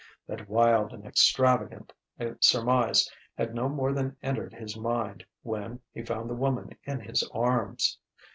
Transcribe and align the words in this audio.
That 0.25 0.49
wild 0.49 0.93
and 0.93 1.05
extravagant 1.05 1.93
surmise 2.39 3.07
had 3.37 3.53
no 3.53 3.69
more 3.69 3.93
than 3.93 4.17
entered 4.23 4.51
his 4.51 4.75
mind 4.75 5.23
when 5.43 5.79
he 5.93 6.01
found 6.01 6.27
the 6.27 6.33
woman 6.33 6.75
in 6.85 7.01
his 7.01 7.21
arms. 7.35 7.99